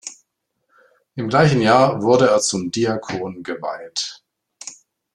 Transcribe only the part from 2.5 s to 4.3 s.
Diakon geweiht.